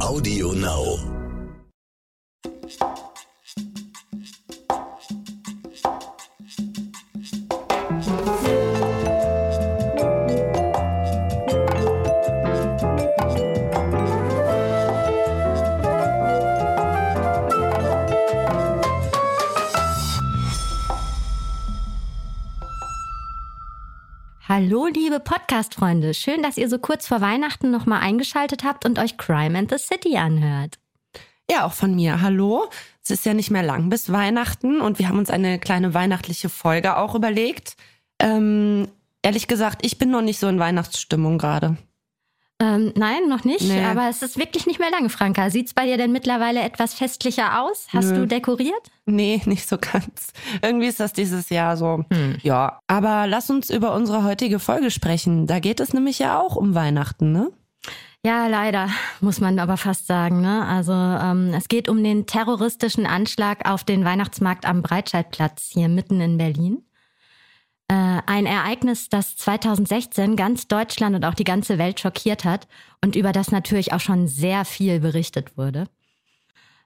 [0.00, 1.17] Audio Now.
[24.60, 26.14] Hallo, liebe Podcast-Freunde.
[26.14, 29.78] Schön, dass ihr so kurz vor Weihnachten nochmal eingeschaltet habt und euch Crime and the
[29.78, 30.80] City anhört.
[31.48, 32.22] Ja, auch von mir.
[32.22, 32.68] Hallo.
[33.00, 36.48] Es ist ja nicht mehr lang bis Weihnachten und wir haben uns eine kleine weihnachtliche
[36.48, 37.76] Folge auch überlegt.
[38.18, 38.88] Ähm,
[39.22, 41.76] ehrlich gesagt, ich bin noch nicht so in Weihnachtsstimmung gerade.
[42.60, 43.84] Ähm, nein, noch nicht, Nee.
[43.84, 45.48] aber es ist wirklich nicht mehr lange, Franka.
[45.48, 47.86] Sieht's bei dir denn mittlerweile etwas festlicher aus?
[47.92, 48.16] Hast Nö.
[48.16, 48.90] du dekoriert?
[49.06, 50.32] Nee, nicht so ganz.
[50.60, 52.04] Irgendwie ist das dieses Jahr so.
[52.42, 52.80] Ja.
[52.88, 55.46] Aber lass uns über unsere heutige Folge sprechen.
[55.46, 57.50] Da geht es nämlich ja auch um Weihnachten, ne?
[58.26, 58.88] Ja, leider,
[59.20, 60.40] muss man aber fast sagen.
[60.40, 60.66] Ne?
[60.66, 66.20] Also ähm, es geht um den terroristischen Anschlag auf den Weihnachtsmarkt am Breitscheidplatz hier mitten
[66.20, 66.82] in Berlin.
[67.88, 72.68] Äh, ein Ereignis, das 2016 ganz Deutschland und auch die ganze Welt schockiert hat
[73.02, 75.86] und über das natürlich auch schon sehr viel berichtet wurde.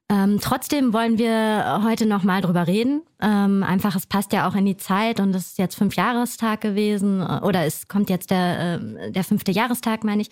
[0.09, 3.03] Ähm, trotzdem wollen wir heute noch mal drüber reden.
[3.21, 7.21] Ähm, einfach, es passt ja auch in die Zeit und es ist jetzt Fünfjahrestag gewesen
[7.21, 10.31] äh, oder es kommt jetzt der, äh, der fünfte Jahrestag, meine ich.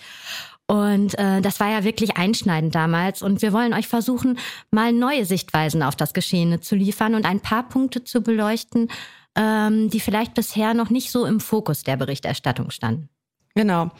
[0.66, 3.22] Und äh, das war ja wirklich einschneidend damals.
[3.22, 4.38] Und wir wollen euch versuchen,
[4.70, 8.88] mal neue Sichtweisen auf das Geschehene zu liefern und ein paar Punkte zu beleuchten,
[9.36, 13.08] ähm, die vielleicht bisher noch nicht so im Fokus der Berichterstattung standen.
[13.54, 13.90] Genau.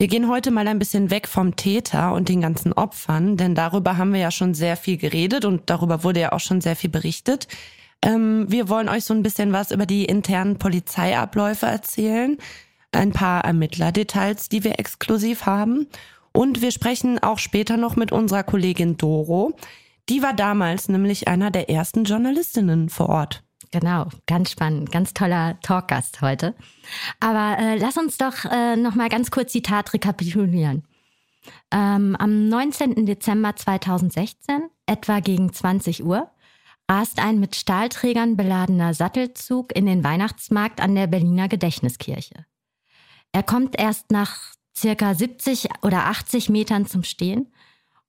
[0.00, 3.96] Wir gehen heute mal ein bisschen weg vom Täter und den ganzen Opfern, denn darüber
[3.96, 6.90] haben wir ja schon sehr viel geredet und darüber wurde ja auch schon sehr viel
[6.90, 7.48] berichtet.
[8.02, 12.38] Ähm, wir wollen euch so ein bisschen was über die internen Polizeiabläufe erzählen,
[12.92, 15.88] ein paar Ermittlerdetails, die wir exklusiv haben.
[16.32, 19.56] Und wir sprechen auch später noch mit unserer Kollegin Doro.
[20.08, 23.42] Die war damals nämlich einer der ersten Journalistinnen vor Ort.
[23.70, 26.54] Genau, ganz spannend, ganz toller Talkgast heute.
[27.20, 30.84] Aber äh, lass uns doch äh, noch mal ganz kurz die Tat rekapitulieren.
[31.70, 33.06] Ähm, am 19.
[33.06, 36.30] Dezember 2016, etwa gegen 20 Uhr,
[36.90, 42.46] rast ein mit Stahlträgern beladener Sattelzug in den Weihnachtsmarkt an der Berliner Gedächtniskirche.
[43.32, 47.52] Er kommt erst nach circa 70 oder 80 Metern zum Stehen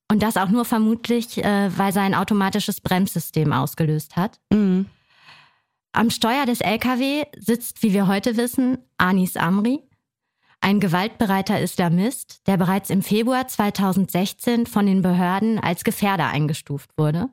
[0.10, 4.40] und das auch nur vermutlich, äh, weil sein automatisches Bremssystem ausgelöst hat.
[4.52, 4.86] Mhm.
[5.92, 9.82] Am Steuer des LKW sitzt, wie wir heute wissen, Anis Amri,
[10.62, 17.30] ein gewaltbereiter Islamist, der bereits im Februar 2016 von den Behörden als Gefährder eingestuft wurde.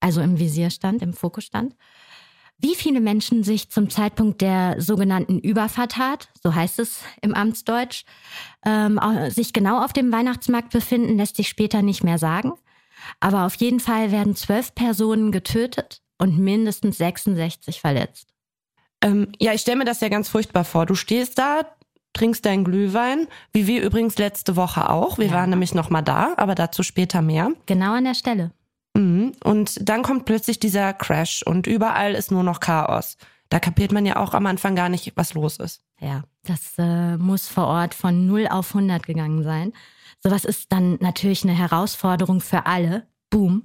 [0.00, 1.76] Also im Visier stand, im Fokus stand.
[2.58, 8.04] Wie viele Menschen sich zum Zeitpunkt der sogenannten Überfahrtat, so heißt es im Amtsdeutsch,
[8.66, 12.52] ähm, sich genau auf dem Weihnachtsmarkt befinden, lässt sich später nicht mehr sagen.
[13.18, 18.28] Aber auf jeden Fall werden zwölf Personen getötet und mindestens 66 verletzt.
[19.02, 20.86] Ähm, ja, ich stelle mir das ja ganz furchtbar vor.
[20.86, 21.62] Du stehst da,
[22.12, 25.18] trinkst deinen Glühwein, wie wir übrigens letzte Woche auch.
[25.18, 25.32] Wir Ja.
[25.32, 27.50] waren nämlich noch mal da, aber dazu später mehr.
[27.66, 28.52] Genau an der Stelle.
[28.94, 29.32] Mhm.
[29.42, 33.16] Und dann kommt plötzlich dieser Crash und überall ist nur noch Chaos.
[33.48, 35.82] Da kapiert man ja auch am Anfang gar nicht, was los ist.
[36.00, 39.72] Ja, das äh, muss vor Ort von 0 auf 100 gegangen sein.
[40.22, 43.06] Sowas ist dann natürlich eine Herausforderung für alle.
[43.30, 43.64] Boom.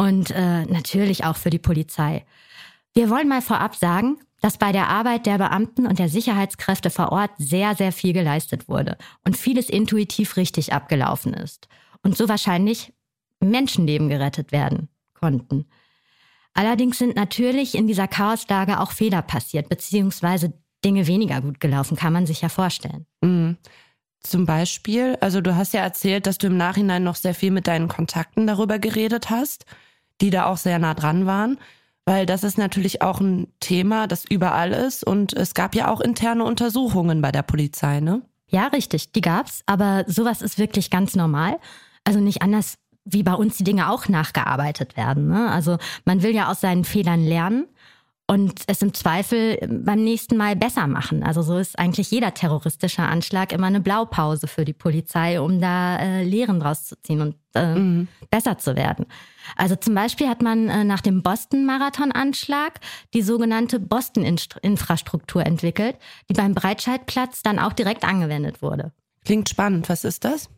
[0.00, 2.24] Und äh, natürlich auch für die Polizei.
[2.94, 7.12] Wir wollen mal vorab sagen, dass bei der Arbeit der Beamten und der Sicherheitskräfte vor
[7.12, 8.96] Ort sehr, sehr viel geleistet wurde
[9.26, 11.68] und vieles intuitiv richtig abgelaufen ist.
[12.02, 12.94] Und so wahrscheinlich
[13.40, 15.66] Menschenleben gerettet werden konnten.
[16.54, 22.14] Allerdings sind natürlich in dieser Chaoslage auch Fehler passiert, beziehungsweise Dinge weniger gut gelaufen, kann
[22.14, 23.04] man sich ja vorstellen.
[23.20, 23.58] Mhm.
[24.22, 27.66] Zum Beispiel, also du hast ja erzählt, dass du im Nachhinein noch sehr viel mit
[27.66, 29.66] deinen Kontakten darüber geredet hast,
[30.20, 31.58] die da auch sehr nah dran waren,
[32.04, 36.00] weil das ist natürlich auch ein Thema, das überall ist und es gab ja auch
[36.00, 38.22] interne Untersuchungen bei der Polizei, ne?
[38.48, 41.58] Ja, richtig, die gab's, aber sowas ist wirklich ganz normal.
[42.02, 45.28] Also nicht anders, wie bei uns die Dinge auch nachgearbeitet werden.
[45.28, 45.48] Ne?
[45.50, 47.66] Also man will ja aus seinen Fehlern lernen
[48.30, 51.24] und es im Zweifel beim nächsten Mal besser machen.
[51.24, 55.98] Also so ist eigentlich jeder terroristische Anschlag immer eine Blaupause für die Polizei, um da
[55.98, 59.06] äh, Lehren draus zu ziehen und äh, besser zu werden.
[59.56, 62.78] Also zum Beispiel hat man äh, nach dem Boston-Marathon-Anschlag
[63.14, 65.96] die sogenannte Boston-Infrastruktur entwickelt,
[66.28, 68.92] die beim Breitscheidplatz dann auch direkt angewendet wurde.
[69.24, 69.88] Klingt spannend.
[69.88, 70.48] Was ist das?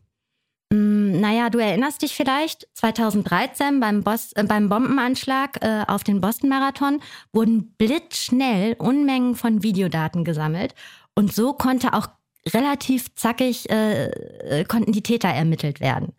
[0.73, 6.21] Mm, Naja, du erinnerst dich vielleicht, 2013 beim, Bos äh, beim Bombenanschlag äh, auf den
[6.21, 7.01] Boston-Marathon
[7.33, 10.75] wurden blitzschnell Unmengen von Videodaten gesammelt
[11.15, 12.09] und so konnte auch
[12.49, 16.15] relativ zackig, äh, äh, konnten die Täter ermittelt werden.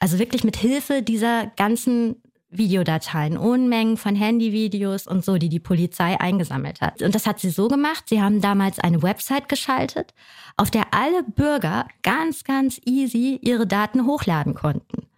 [0.00, 6.18] Also wirklich mit Hilfe dieser ganzen Videodateien, Unmengen von Handyvideos und so, die die Polizei
[6.18, 7.02] eingesammelt hat.
[7.02, 8.04] Und das hat sie so gemacht.
[8.08, 10.14] Sie haben damals eine Website geschaltet,
[10.56, 15.08] auf der alle Bürger ganz, ganz easy ihre Daten hochladen konnten.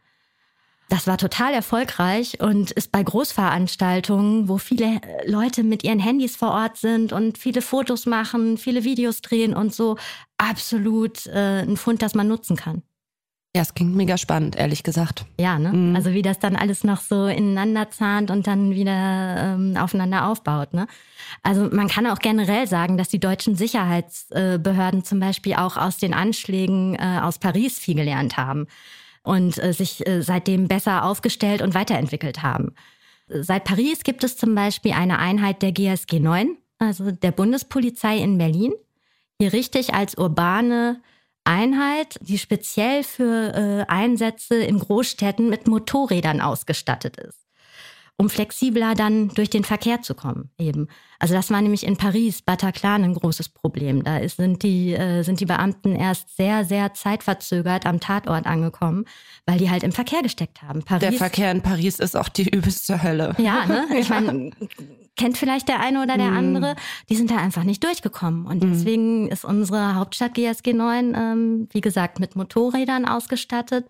[0.90, 6.50] Das war total erfolgreich und ist bei Großveranstaltungen, wo viele Leute mit ihren Handys vor
[6.50, 9.96] Ort sind und viele Fotos machen, viele Videos drehen und so,
[10.36, 12.82] absolut äh, ein Fund, das man nutzen kann.
[13.54, 15.24] Ja, es klingt mega spannend, ehrlich gesagt.
[15.38, 15.72] Ja, ne?
[15.72, 15.96] Mhm.
[15.96, 20.72] Also wie das dann alles noch so ineinander zahnt und dann wieder ähm, aufeinander aufbaut,
[20.72, 20.86] ne?
[21.42, 26.14] Also man kann auch generell sagen, dass die deutschen Sicherheitsbehörden zum Beispiel auch aus den
[26.14, 28.68] Anschlägen äh, aus Paris viel gelernt haben
[29.24, 32.74] und äh, sich äh, seitdem besser aufgestellt und weiterentwickelt haben.
[33.26, 38.38] Seit Paris gibt es zum Beispiel eine Einheit der GSG 9, also der Bundespolizei in
[38.38, 38.72] Berlin,
[39.40, 41.00] hier richtig als urbane
[41.50, 47.44] Einheit, die speziell für äh, Einsätze in Großstädten mit Motorrädern ausgestattet ist,
[48.16, 50.50] um flexibler dann durch den Verkehr zu kommen.
[50.58, 50.88] Eben.
[51.18, 54.04] Also das war nämlich in Paris, Bataclan ein großes Problem.
[54.04, 59.04] Da ist, sind, die, äh, sind die Beamten erst sehr, sehr zeitverzögert am Tatort angekommen,
[59.46, 60.82] weil die halt im Verkehr gesteckt haben.
[60.82, 63.34] Paris, Der Verkehr in Paris ist auch die übelste Hölle.
[63.38, 63.86] Ja, ne?
[64.00, 64.50] Ich meine,
[65.16, 66.36] kennt vielleicht der eine oder der mm.
[66.36, 66.76] andere,
[67.10, 68.46] die sind da einfach nicht durchgekommen.
[68.46, 68.72] Und mm.
[68.72, 73.86] deswegen ist unsere Hauptstadt GSG 9, ähm, wie gesagt, mit Motorrädern ausgestattet,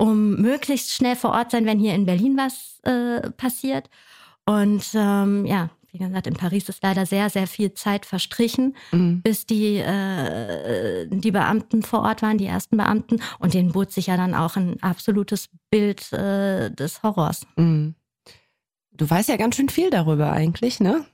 [0.00, 3.90] um möglichst schnell vor Ort sein, wenn hier in Berlin was äh, passiert.
[4.46, 9.20] Und ähm, ja, wie gesagt, in Paris ist leider sehr, sehr viel Zeit verstrichen, mhm.
[9.20, 13.20] bis die, äh, die Beamten vor Ort waren, die ersten Beamten.
[13.38, 17.46] Und denen bot sich ja dann auch ein absolutes Bild äh, des Horrors.
[17.56, 17.94] Mhm.
[18.92, 21.04] Du weißt ja ganz schön viel darüber eigentlich, ne?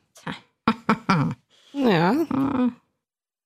[1.73, 2.15] ja.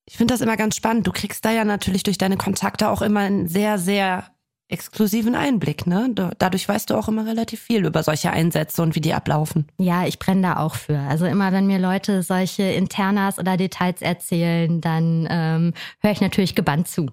[0.04, 1.06] Ich finde das immer ganz spannend.
[1.06, 4.30] Du kriegst da ja natürlich durch deine Kontakte auch immer einen sehr, sehr
[4.70, 6.10] exklusiven Einblick, ne?
[6.38, 9.66] Dadurch weißt du auch immer relativ viel über solche Einsätze und wie die ablaufen.
[9.78, 10.98] Ja, ich brenne da auch für.
[10.98, 16.54] Also immer, wenn mir Leute solche Internas oder Details erzählen, dann ähm, höre ich natürlich
[16.54, 17.06] gebannt zu.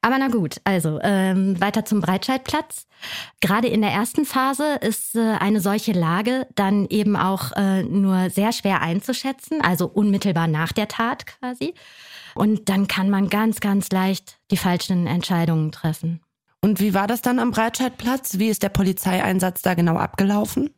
[0.00, 2.86] Aber na gut, also ähm, weiter zum Breitscheidplatz.
[3.40, 8.30] Gerade in der ersten Phase ist äh, eine solche Lage dann eben auch äh, nur
[8.30, 11.74] sehr schwer einzuschätzen, also unmittelbar nach der Tat quasi.
[12.34, 16.20] Und dann kann man ganz, ganz leicht die falschen Entscheidungen treffen.
[16.62, 18.38] Und wie war das dann am Breitscheidplatz?
[18.38, 20.70] Wie ist der Polizeieinsatz da genau abgelaufen?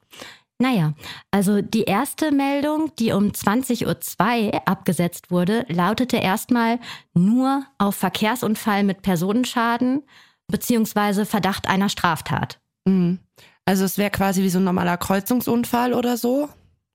[0.61, 0.95] Naja,
[1.31, 6.81] also die erste Meldung, die um 20.02 Uhr abgesetzt wurde, lautete erstmal
[7.15, 10.03] nur auf Verkehrsunfall mit Personenschaden
[10.49, 12.59] beziehungsweise Verdacht einer Straftat.
[12.87, 13.21] Mhm.
[13.67, 16.49] Also es wäre quasi wie so ein normaler Kreuzungsunfall oder so?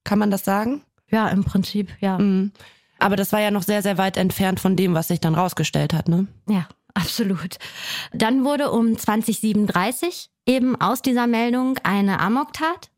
[0.04, 0.82] Kann man das sagen?
[1.10, 2.18] Ja, im Prinzip, ja.
[2.18, 2.52] Mhm.
[3.00, 5.94] Aber das war ja noch sehr, sehr weit entfernt von dem, was sich dann rausgestellt
[5.94, 6.28] hat, ne?
[6.50, 7.58] Ja, Absolut.
[8.12, 12.92] Dann wurde um 2037 eben aus dieser Meldung eine Amoktat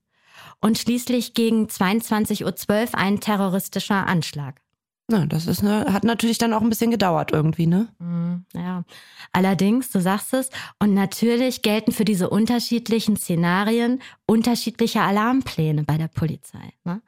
[0.61, 4.61] und schließlich gegen 22.12 Uhr ein terroristischer Anschlag.
[5.07, 7.89] Na, das ist ne, hat natürlich dann auch ein bisschen gedauert irgendwie, ne?
[7.99, 8.83] Mm, ja.
[9.31, 10.49] Allerdings, du sagst es,
[10.79, 16.73] und natürlich gelten für diese unterschiedlichen Szenarien unterschiedliche Alarmpläne bei der Polizei.
[16.85, 17.03] Ne?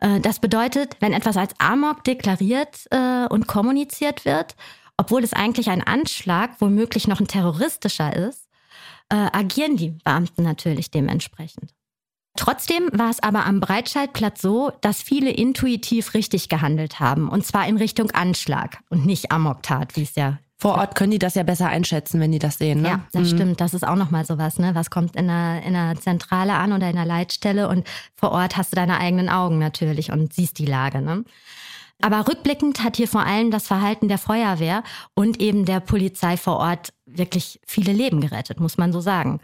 [0.00, 4.56] Äh, das bedeutet, wenn etwas als Amok deklariert äh, und kommuniziert wird
[4.98, 8.48] obwohl es eigentlich ein Anschlag, womöglich noch ein terroristischer ist,
[9.08, 11.72] äh, agieren die Beamten natürlich dementsprechend.
[12.36, 17.66] Trotzdem war es aber am Breitscheidplatz so, dass viele intuitiv richtig gehandelt haben, und zwar
[17.66, 21.44] in Richtung Anschlag und nicht Amoktat, wie es ja vor Ort können die das ja
[21.44, 22.82] besser einschätzen, wenn die das sehen.
[22.82, 22.88] Ne?
[22.88, 23.36] Ja, das mhm.
[23.36, 23.60] stimmt.
[23.60, 24.58] Das ist auch nochmal sowas.
[24.58, 24.74] Ne?
[24.74, 27.86] Was kommt in der, in der Zentrale an oder in der Leitstelle und
[28.16, 31.00] vor Ort hast du deine eigenen Augen natürlich und siehst die Lage.
[31.00, 31.24] Ne?
[32.00, 36.58] Aber rückblickend hat hier vor allem das Verhalten der Feuerwehr und eben der Polizei vor
[36.58, 39.40] Ort wirklich viele Leben gerettet, muss man so sagen.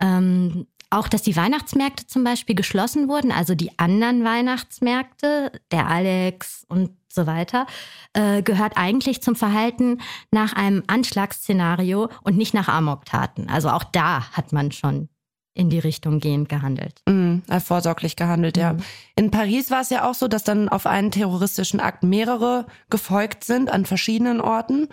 [0.00, 6.64] Ähm, auch, dass die Weihnachtsmärkte zum Beispiel geschlossen wurden, also die anderen Weihnachtsmärkte, der Alex
[6.68, 7.66] und so weiter,
[8.12, 10.00] äh, gehört eigentlich zum Verhalten
[10.32, 13.48] nach einem Anschlagsszenario und nicht nach Amoktaten.
[13.48, 15.09] Also auch da hat man schon
[15.54, 17.02] in die Richtung gehend gehandelt.
[17.08, 18.62] Mhm, vorsorglich gehandelt, mhm.
[18.62, 18.76] ja.
[19.16, 23.44] In Paris war es ja auch so, dass dann auf einen terroristischen Akt mehrere gefolgt
[23.44, 24.88] sind an verschiedenen Orten.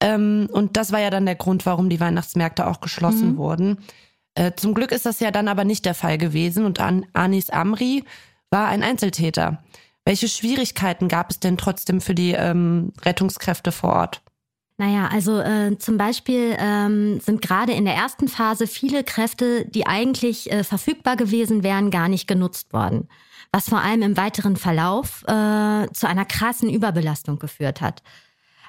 [0.00, 3.36] Ähm, und das war ja dann der Grund, warum die Weihnachtsmärkte auch geschlossen mhm.
[3.36, 3.78] wurden.
[4.34, 7.50] Äh, zum Glück ist das ja dann aber nicht der Fall gewesen und An Anis
[7.50, 8.04] Amri
[8.50, 9.62] war ein Einzeltäter.
[10.04, 14.22] Welche Schwierigkeiten gab es denn trotzdem für die ähm, Rettungskräfte vor Ort?
[14.80, 19.86] Naja, also äh, zum Beispiel ähm, sind gerade in der ersten Phase viele Kräfte, die
[19.86, 23.06] eigentlich äh, verfügbar gewesen wären, gar nicht genutzt worden.
[23.52, 28.02] Was vor allem im weiteren Verlauf äh, zu einer krassen Überbelastung geführt hat.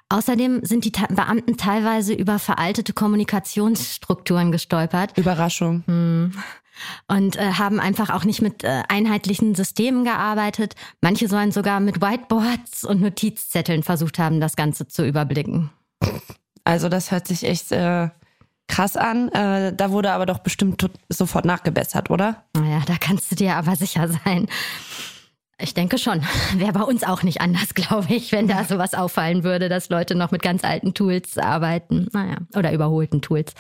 [0.10, 5.18] Außerdem sind die Beamten teilweise über veraltete Kommunikationsstrukturen gestolpert.
[5.18, 5.86] Überraschung.
[5.88, 6.34] Hm.
[7.08, 10.76] Und äh, haben einfach auch nicht mit äh, einheitlichen Systemen gearbeitet.
[11.00, 15.70] Manche sollen sogar mit Whiteboards und Notizzetteln versucht haben, das Ganze zu überblicken.
[16.64, 18.10] Also das hört sich echt äh,
[18.68, 19.30] krass an.
[19.30, 22.44] Äh, da wurde aber doch bestimmt sofort nachgebessert, oder?
[22.56, 24.48] Naja, da kannst du dir aber sicher sein.
[25.60, 26.22] Ich denke schon.
[26.56, 30.16] Wäre bei uns auch nicht anders, glaube ich, wenn da sowas auffallen würde, dass Leute
[30.16, 32.08] noch mit ganz alten Tools arbeiten.
[32.14, 33.54] Naja, oder überholten Tools.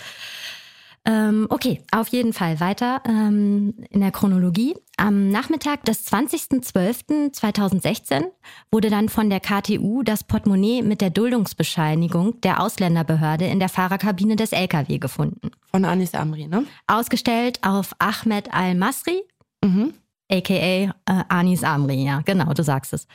[1.03, 4.75] Ähm, okay, auf jeden Fall weiter ähm, in der Chronologie.
[4.97, 8.25] Am Nachmittag des 20.12.2016
[8.71, 14.35] wurde dann von der KTU das Portemonnaie mit der Duldungsbescheinigung der Ausländerbehörde in der Fahrerkabine
[14.35, 15.49] des LKW gefunden.
[15.71, 16.65] Von Anis Amri, ne?
[16.85, 19.23] Ausgestellt auf Ahmed Al-Masri.
[19.63, 19.95] Mhm
[20.31, 23.07] aka äh, Anis Amri, ja, genau, du sagst es.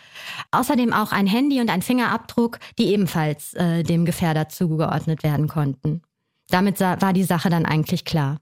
[0.50, 6.02] Außerdem auch ein Handy und ein Fingerabdruck, die ebenfalls äh, dem Gefährder zugeordnet werden konnten.
[6.50, 8.40] Damit war die Sache dann eigentlich klar.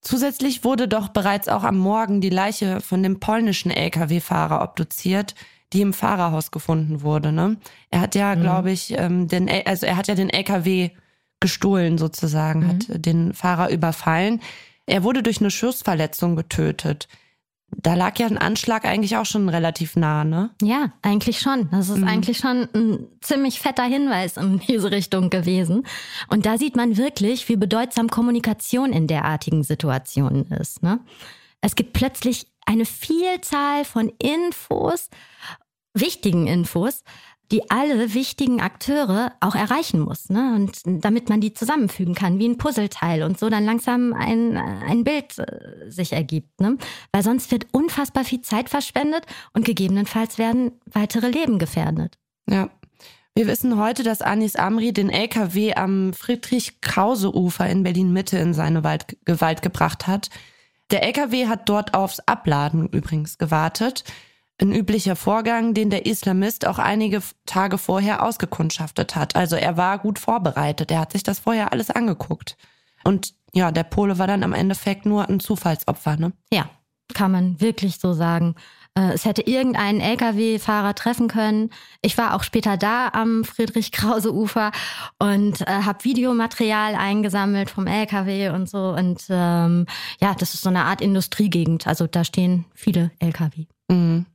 [0.00, 5.34] Zusätzlich wurde doch bereits auch am Morgen die Leiche von dem polnischen Lkw-Fahrer obduziert,
[5.72, 7.32] die im Fahrerhaus gefunden wurde.
[7.32, 7.58] Ne?
[7.90, 8.40] Er hat ja, mhm.
[8.40, 10.90] glaube ich, ähm, den, also er hat ja den Lkw
[11.38, 12.68] gestohlen sozusagen, mhm.
[12.68, 14.40] hat den Fahrer überfallen.
[14.86, 17.08] Er wurde durch eine Schussverletzung getötet.
[17.76, 20.50] Da lag ja ein Anschlag eigentlich auch schon relativ nah, ne?
[20.60, 21.68] Ja, eigentlich schon.
[21.70, 22.08] Das ist mhm.
[22.08, 25.86] eigentlich schon ein ziemlich fetter Hinweis in diese Richtung gewesen.
[26.28, 30.82] Und da sieht man wirklich, wie bedeutsam Kommunikation in derartigen Situationen ist.
[30.82, 31.00] Ne?
[31.60, 35.08] Es gibt plötzlich eine Vielzahl von Infos,
[35.94, 37.02] wichtigen Infos,
[37.50, 40.28] die alle wichtigen Akteure auch erreichen muss.
[40.30, 40.54] Ne?
[40.54, 45.02] Und damit man die zusammenfügen kann, wie ein Puzzleteil und so dann langsam ein, ein
[45.02, 46.60] Bild äh, sich ergibt.
[46.60, 46.78] Ne?
[47.12, 52.18] Weil sonst wird unfassbar viel Zeit verschwendet und gegebenenfalls werden weitere Leben gefährdet.
[52.48, 52.70] Ja.
[53.34, 59.16] Wir wissen heute, dass Anis Amri den LKW am Friedrich-Krause-Ufer in Berlin-Mitte in seine Wald
[59.24, 60.30] Gewalt gebracht hat.
[60.90, 64.04] Der LKW hat dort aufs Abladen übrigens gewartet.
[64.60, 69.34] Ein üblicher Vorgang, den der Islamist auch einige Tage vorher ausgekundschaftet hat.
[69.34, 70.90] Also er war gut vorbereitet.
[70.90, 72.58] Er hat sich das vorher alles angeguckt.
[73.02, 76.32] Und ja, der Pole war dann am Endeffekt nur ein Zufallsopfer, ne?
[76.52, 76.68] Ja,
[77.14, 78.54] kann man wirklich so sagen.
[78.94, 81.70] Äh, es hätte irgendeinen Lkw-Fahrer treffen können.
[82.02, 84.72] Ich war auch später da am Friedrich-Krause-Ufer
[85.18, 88.90] und äh, habe Videomaterial eingesammelt vom Lkw und so.
[88.90, 89.86] Und ähm,
[90.20, 91.86] ja, das ist so eine Art Industriegegend.
[91.86, 93.66] Also da stehen viele Lkw.
[93.88, 94.26] Mhm.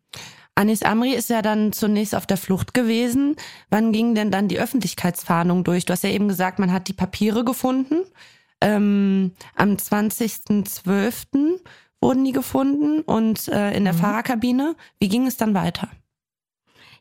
[0.56, 3.36] Anis Amri ist ja dann zunächst auf der Flucht gewesen.
[3.70, 5.86] Wann ging denn dann die Öffentlichkeitsfahndung durch?
[5.86, 8.04] Du hast ja eben gesagt, man hat die Papiere gefunden.
[8.62, 11.60] Ähm, am 20.12.
[12.00, 13.98] wurden die gefunden und äh, in der mhm.
[13.98, 14.76] Fahrerkabine.
[14.98, 15.90] Wie ging es dann weiter?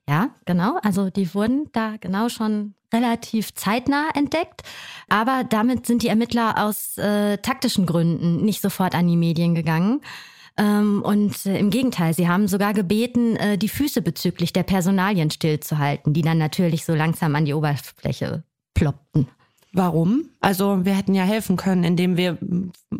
[0.08, 0.78] Ja, genau.
[0.82, 4.62] Also die wurden da genau schon relativ zeitnah entdeckt.
[5.08, 10.00] Aber damit sind die Ermittler aus äh, taktischen Gründen nicht sofort an die Medien gegangen.
[10.56, 15.30] Ähm, und äh, im Gegenteil, sie haben sogar gebeten, äh, die Füße bezüglich der Personalien
[15.30, 18.44] stillzuhalten, die dann natürlich so langsam an die Oberfläche
[18.74, 19.28] ploppten.
[19.72, 20.26] Warum?
[20.40, 22.38] Also wir hätten ja helfen können, indem wir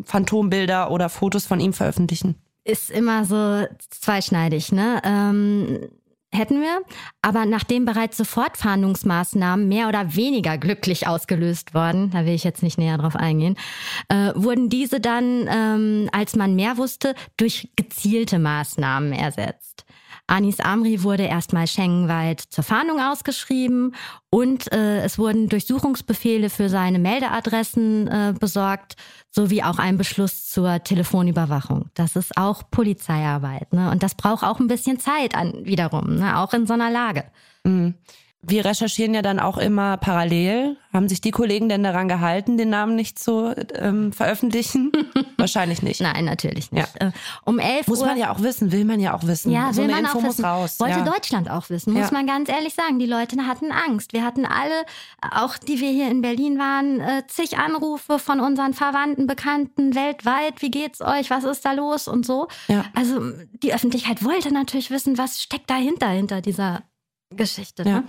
[0.03, 2.35] Phantombilder oder Fotos von ihm veröffentlichen.
[2.65, 5.01] Ist immer so zweischneidig, ne?
[5.05, 5.87] Ähm,
[6.35, 6.81] hätten wir.
[7.21, 12.77] Aber nachdem bereits Sofortfahndungsmaßnahmen mehr oder weniger glücklich ausgelöst worden, da will ich jetzt nicht
[12.77, 13.57] näher drauf eingehen,
[14.09, 19.84] äh, wurden diese dann, ähm, als man mehr wusste, durch gezielte Maßnahmen ersetzt.
[20.27, 23.95] Anis Amri wurde erstmal schengenweit zur Fahndung ausgeschrieben
[24.31, 28.95] und äh, es wurden Durchsuchungsbefehle für seine Meldeadressen äh, besorgt,
[29.29, 31.89] sowie auch ein Beschluss zur Telefonüberwachung.
[31.93, 33.71] Das ist auch Polizeiarbeit.
[33.71, 33.91] Ne?
[33.91, 36.39] Und das braucht auch ein bisschen Zeit an, wiederum, ne?
[36.39, 37.25] auch in so einer Lage.
[37.63, 37.95] Mhm.
[38.47, 40.77] Wir recherchieren ja dann auch immer parallel.
[40.93, 44.91] Haben sich die Kollegen denn daran gehalten, den Namen nicht zu ähm, veröffentlichen?
[45.37, 45.99] Wahrscheinlich nicht.
[45.99, 46.87] Nein, natürlich nicht.
[47.01, 47.07] Ja.
[47.07, 47.11] Äh,
[47.43, 49.51] um elf muss man ja auch wissen, will man ja auch wissen.
[49.51, 50.45] Ja, so will man Info auch wissen.
[50.45, 50.79] Raus.
[50.79, 51.03] Wollte ja.
[51.03, 52.13] Deutschland auch wissen, muss ja.
[52.13, 52.99] man ganz ehrlich sagen.
[52.99, 54.13] Die Leute hatten Angst.
[54.13, 54.85] Wir hatten alle,
[55.21, 60.61] auch die wir hier in Berlin waren, äh, zig Anrufe von unseren Verwandten, Bekannten weltweit.
[60.61, 61.29] Wie geht's euch?
[61.29, 62.47] Was ist da los und so?
[62.67, 62.85] Ja.
[62.93, 63.19] Also
[63.63, 66.83] die Öffentlichkeit wollte natürlich wissen, was steckt dahinter hinter dieser
[67.29, 67.83] Geschichte.
[67.83, 68.01] Ja.
[68.01, 68.03] Ne?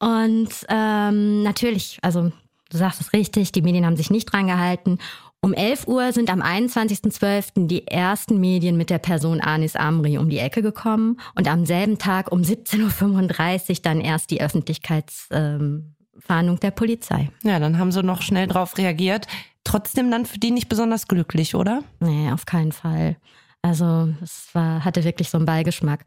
[0.00, 2.30] Und ähm, natürlich, also
[2.70, 4.98] du sagst es richtig, die Medien haben sich nicht dran gehalten.
[5.40, 7.68] Um 11 Uhr sind am 21.12.
[7.68, 11.98] die ersten Medien mit der Person Anis Amri um die Ecke gekommen und am selben
[11.98, 15.94] Tag um 17.35 Uhr dann erst die Öffentlichkeitsfahndung
[16.30, 17.30] ähm, der Polizei.
[17.44, 19.28] Ja, dann haben sie noch schnell drauf reagiert.
[19.62, 21.84] Trotzdem dann für die nicht besonders glücklich, oder?
[22.00, 23.16] Nee, auf keinen Fall.
[23.62, 26.04] Also es war, hatte wirklich so einen Beigeschmack.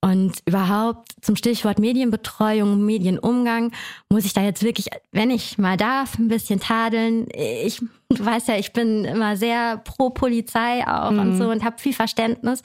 [0.00, 3.72] Und überhaupt zum Stichwort Medienbetreuung, Medienumgang,
[4.08, 7.26] muss ich da jetzt wirklich, wenn ich mal darf, ein bisschen tadeln.
[7.32, 11.18] Ich, du weißt ja, ich bin immer sehr pro Polizei auch mhm.
[11.18, 12.62] und so und habe viel Verständnis.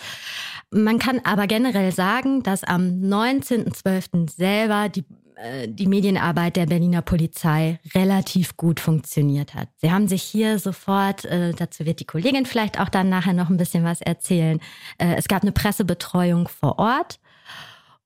[0.69, 4.29] Man kann aber generell sagen, dass am 19.12.
[4.29, 5.03] selber die
[5.43, 9.67] äh, die Medienarbeit der Berliner Polizei relativ gut funktioniert hat.
[9.77, 13.49] Sie haben sich hier sofort, äh, dazu wird die Kollegin vielleicht auch dann nachher noch
[13.49, 14.59] ein bisschen was erzählen,
[14.97, 17.19] äh, es gab eine Pressebetreuung vor Ort.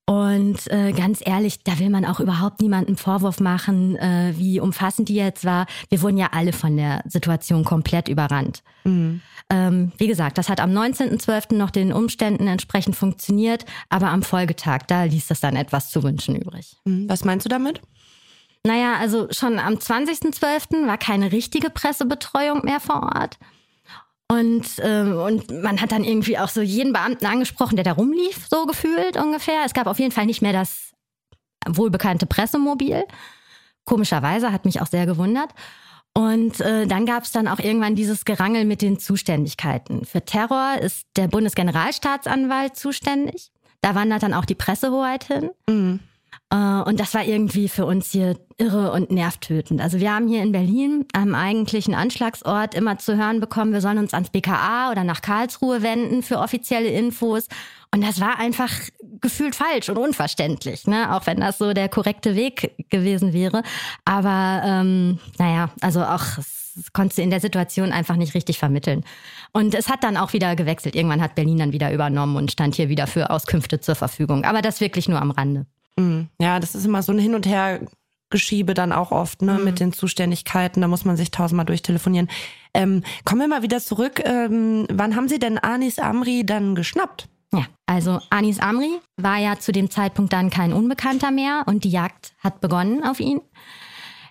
[0.10, 5.10] Und äh, ganz ehrlich, da will man auch überhaupt niemandem Vorwurf machen, äh, wie umfassend
[5.10, 5.66] die jetzt war.
[5.90, 8.64] Wir wurden ja alle von der Situation komplett überrannt.
[8.86, 9.20] Mhm.
[9.50, 11.56] Ähm, wie gesagt, das hat am 19.12.
[11.56, 16.38] noch den Umständen entsprechend funktioniert, aber am Folgetag, da ließ das dann etwas zu wünschen
[16.38, 16.78] übrig.
[16.86, 17.10] Mhm.
[17.10, 17.82] Was meinst du damit?
[18.64, 20.88] Naja, also schon am 20.12.
[20.88, 23.38] war keine richtige Pressebetreuung mehr vor Ort.
[24.30, 28.48] Und, ähm, und man hat dann irgendwie auch so jeden Beamten angesprochen, der da rumlief,
[28.50, 29.62] so gefühlt ungefähr.
[29.66, 30.92] Es gab auf jeden Fall nicht mehr das
[31.66, 33.04] wohlbekannte Pressemobil.
[33.86, 35.50] Komischerweise hat mich auch sehr gewundert.
[36.14, 40.04] Und äh, dann gab es dann auch irgendwann dieses Gerangel mit den Zuständigkeiten.
[40.04, 43.52] Für Terror ist der Bundesgeneralstaatsanwalt zuständig.
[43.82, 45.52] Da wandert dann auch die Pressehoheit hin.
[45.70, 46.00] Mhm.
[46.50, 49.82] Äh, und das war irgendwie für uns hier irre und nervtötend.
[49.82, 53.98] Also wir haben hier in Berlin am eigentlichen Anschlagsort immer zu hören bekommen, wir sollen
[53.98, 57.48] uns ans BKA oder nach Karlsruhe wenden für offizielle Infos.
[57.94, 58.72] Und das war einfach
[59.22, 61.16] gefühlt falsch und unverständlich, ne?
[61.16, 63.64] auch wenn das so der korrekte Weg gewesen wäre.
[64.06, 66.24] Aber ähm, naja, also auch
[66.94, 69.04] konntest du in der Situation einfach nicht richtig vermitteln.
[69.54, 70.96] Und es hat dann auch wieder gewechselt.
[70.96, 74.44] Irgendwann hat Berlin dann wieder übernommen und stand hier wieder für Auskünfte zur Verfügung.
[74.44, 75.66] Aber das wirklich nur am Rande.
[75.98, 76.30] Mhm.
[76.40, 77.82] Ja, das ist immer so ein Hin und Her
[78.30, 79.64] Geschiebe dann auch oft, ne, mhm.
[79.64, 80.82] mit den Zuständigkeiten.
[80.82, 82.30] Da muss man sich tausendmal durchtelefonieren.
[82.74, 84.22] Ähm, kommen wir mal wieder zurück.
[84.26, 87.30] Ähm, wann haben Sie denn Anis Amri dann geschnappt?
[87.54, 91.90] Ja, also Anis Amri war ja zu dem Zeitpunkt dann kein Unbekannter mehr und die
[91.90, 93.40] Jagd hat begonnen auf ihn.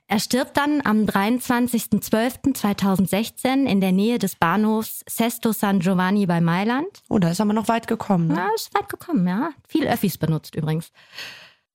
[0.08, 6.86] Er stirbt dann am 23.12.2016 in der Nähe des Bahnhofs Sesto San Giovanni bei Mailand.
[7.08, 8.28] Oh, da ist aber noch weit gekommen.
[8.28, 8.36] Ne?
[8.36, 9.50] Ja, ist weit gekommen, ja.
[9.66, 10.92] Viel Öffis benutzt übrigens.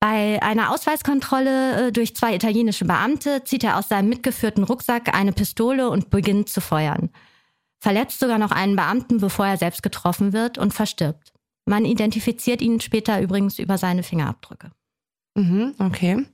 [0.02, 5.32] Bei einer Ausweiskontrolle äh, durch zwei italienische Beamte zieht er aus seinem mitgeführten Rucksack eine
[5.32, 7.12] Pistole und beginnt zu feuern.
[7.80, 11.32] Verletzt sogar noch einen Beamten, bevor er selbst getroffen wird und verstirbt.
[11.66, 14.72] Man identifiziert ihn später übrigens über seine Fingerabdrücke.
[15.36, 16.26] Mhm, okay.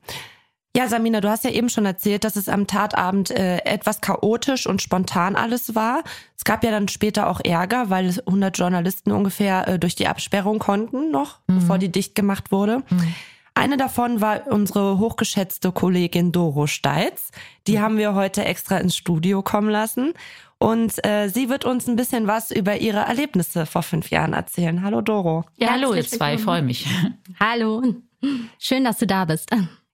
[0.73, 4.65] Ja, Samina, du hast ja eben schon erzählt, dass es am Tatabend äh, etwas chaotisch
[4.65, 6.03] und spontan alles war.
[6.38, 10.60] Es gab ja dann später auch Ärger, weil 100 Journalisten ungefähr äh, durch die Absperrung
[10.60, 11.60] konnten noch, mhm.
[11.60, 12.84] bevor die dicht gemacht wurde.
[12.89, 13.13] Mhm.
[13.57, 17.31] Eine davon war unsere hochgeschätzte Kollegin Doro Steitz.
[17.65, 20.13] Die haben wir heute extra ins Studio kommen lassen.
[20.59, 24.83] Und äh, sie wird uns ein bisschen was über ihre Erlebnisse vor fünf Jahren erzählen.
[24.83, 25.43] Hallo Doro.
[25.55, 26.85] Ja, hallo ihr zwei, ich freue mich.
[27.39, 27.81] Hallo.
[28.59, 29.49] Schön, dass du da bist.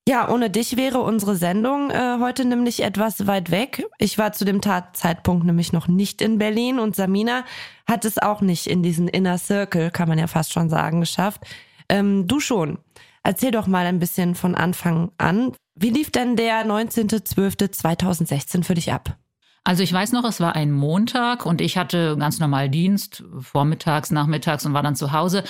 [0.09, 3.85] Ja, ohne dich wäre unsere Sendung äh, heute nämlich etwas weit weg.
[3.97, 7.45] Ich war zu dem Tatzeitpunkt nämlich noch nicht in Berlin und Samina
[7.87, 11.39] hat es auch nicht in diesen Inner Circle, kann man ja fast schon sagen, geschafft.
[11.87, 12.79] Ähm, du schon.
[13.23, 15.53] Erzähl doch mal ein bisschen von Anfang an.
[15.75, 19.17] Wie lief denn der 19.12.2016 für dich ab?
[19.63, 24.11] Also ich weiß noch, es war ein Montag und ich hatte ganz normal Dienst, vormittags,
[24.11, 25.45] nachmittags und war dann zu Hause.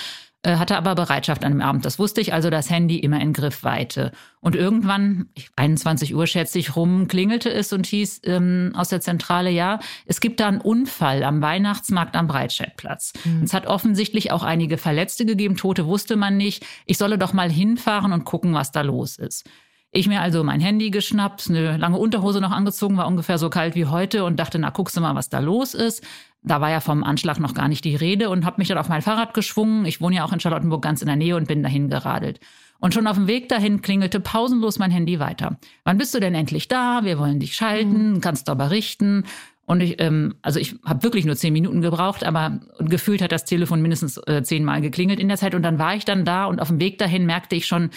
[0.45, 1.85] Äh, hatte aber Bereitschaft an dem Abend.
[1.85, 4.11] Das wusste ich, also das Handy immer in Griffweite.
[4.41, 9.49] Und irgendwann, 21 Uhr schätze ich rum, klingelte es und hieß ähm, aus der Zentrale,
[9.49, 13.13] ja, es gibt da einen Unfall am Weihnachtsmarkt am Breitscheidplatz.
[13.23, 13.43] Mhm.
[13.43, 16.65] Es hat offensichtlich auch einige Verletzte gegeben, Tote wusste man nicht.
[16.85, 19.49] Ich solle doch mal hinfahren und gucken, was da los ist.
[19.95, 23.75] Ich mir also mein Handy geschnappt, eine lange Unterhose noch angezogen, war ungefähr so kalt
[23.75, 26.03] wie heute und dachte, na guckst du mal, was da los ist.
[26.41, 28.89] Da war ja vom Anschlag noch gar nicht die Rede und habe mich dann auf
[28.89, 29.85] mein Fahrrad geschwungen.
[29.85, 32.39] Ich wohne ja auch in Charlottenburg ganz in der Nähe und bin dahin geradelt.
[32.79, 35.57] Und schon auf dem Weg dahin klingelte pausenlos mein Handy weiter.
[35.83, 37.01] Wann bist du denn endlich da?
[37.03, 38.21] Wir wollen dich schalten, mhm.
[38.21, 39.25] kannst du berichten.
[39.65, 43.45] Und ich, ähm, also ich habe wirklich nur zehn Minuten gebraucht, aber gefühlt hat das
[43.45, 45.53] Telefon mindestens äh, zehnmal geklingelt in der Zeit.
[45.53, 47.91] Und dann war ich dann da und auf dem Weg dahin merkte ich schon,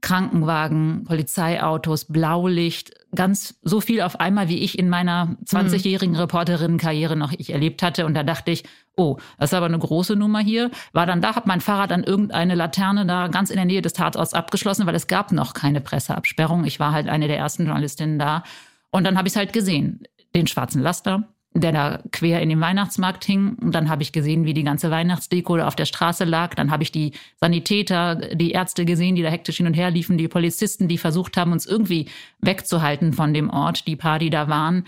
[0.00, 6.20] Krankenwagen, Polizeiautos, Blaulicht, ganz so viel auf einmal, wie ich in meiner 20-jährigen mhm.
[6.20, 8.06] Reporterinnenkarriere noch ich erlebt hatte.
[8.06, 8.64] Und da dachte ich,
[8.96, 10.70] oh, das ist aber eine große Nummer hier.
[10.92, 13.92] War dann da, habe mein Fahrrad an irgendeine Laterne da ganz in der Nähe des
[13.92, 16.64] Tatorts abgeschlossen, weil es gab noch keine Presseabsperrung.
[16.64, 18.44] Ich war halt eine der ersten Journalistinnen da.
[18.90, 21.28] Und dann habe ich es halt gesehen, den schwarzen Laster,
[21.60, 23.56] der da quer in den Weihnachtsmarkt hing.
[23.60, 26.54] Und dann habe ich gesehen, wie die ganze Weihnachtsdeko da auf der Straße lag.
[26.54, 30.18] Dann habe ich die Sanitäter, die Ärzte gesehen, die da hektisch hin und her liefen,
[30.18, 32.08] die Polizisten, die versucht haben, uns irgendwie
[32.40, 34.84] wegzuhalten von dem Ort, die paar, die da waren.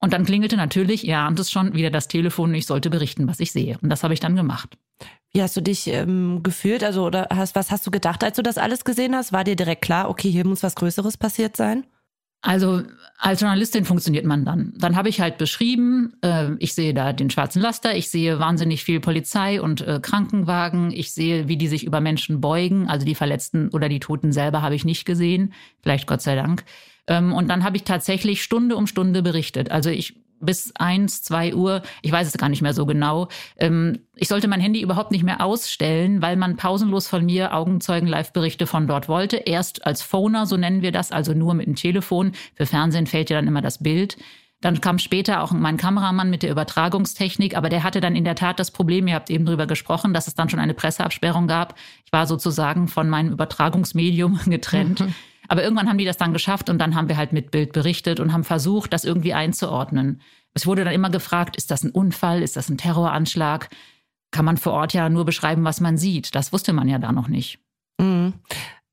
[0.00, 3.38] Und dann klingelte natürlich, ihr ahnt es schon, wieder das Telefon, ich sollte berichten, was
[3.38, 3.78] ich sehe.
[3.82, 4.76] Und das habe ich dann gemacht.
[5.32, 6.84] Wie hast du dich ähm, gefühlt?
[6.84, 9.32] Also, oder hast, was hast du gedacht, als du das alles gesehen hast?
[9.32, 11.84] War dir direkt klar, okay, hier muss was Größeres passiert sein?
[12.42, 12.82] Also
[13.18, 14.72] als Journalistin funktioniert man dann.
[14.76, 18.82] Dann habe ich halt beschrieben, äh, ich sehe da den schwarzen Laster, ich sehe wahnsinnig
[18.82, 22.88] viel Polizei und äh, Krankenwagen, ich sehe, wie die sich über Menschen beugen.
[22.88, 26.64] Also die Verletzten oder die Toten selber habe ich nicht gesehen, vielleicht Gott sei Dank.
[27.06, 29.70] Ähm, und dann habe ich tatsächlich Stunde um Stunde berichtet.
[29.70, 33.28] Also ich bis eins, zwei Uhr, ich weiß es gar nicht mehr so genau.
[33.56, 38.66] Ähm, ich sollte mein Handy überhaupt nicht mehr ausstellen, weil man pausenlos von mir Augenzeugen-Live-Berichte
[38.66, 39.36] von dort wollte.
[39.36, 42.32] Erst als Phoner, so nennen wir das, also nur mit dem Telefon.
[42.54, 44.16] Für Fernsehen fällt ja dann immer das Bild.
[44.60, 48.36] Dann kam später auch mein Kameramann mit der Übertragungstechnik, aber der hatte dann in der
[48.36, 51.74] Tat das Problem, ihr habt eben drüber gesprochen, dass es dann schon eine Presseabsperrung gab.
[52.04, 55.04] Ich war sozusagen von meinem Übertragungsmedium getrennt.
[55.52, 58.20] Aber irgendwann haben die das dann geschafft und dann haben wir halt mit Bild berichtet
[58.20, 60.22] und haben versucht, das irgendwie einzuordnen.
[60.54, 63.68] Es wurde dann immer gefragt, ist das ein Unfall, ist das ein Terroranschlag?
[64.30, 66.34] Kann man vor Ort ja nur beschreiben, was man sieht.
[66.34, 67.58] Das wusste man ja da noch nicht.
[68.00, 68.32] Mhm.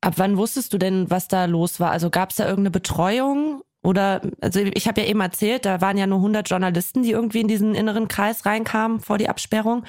[0.01, 1.91] Ab wann wusstest du denn, was da los war?
[1.91, 3.61] Also gab es da irgendeine Betreuung?
[3.81, 7.39] Oder, also ich habe ja eben erzählt, da waren ja nur 100 Journalisten, die irgendwie
[7.39, 9.85] in diesen inneren Kreis reinkamen vor die Absperrung.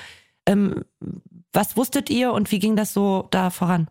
[0.47, 0.85] Ähm,
[1.53, 3.91] was wusstet ihr und wie ging das so da voran?